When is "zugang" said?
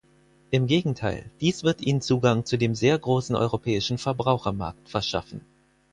2.01-2.43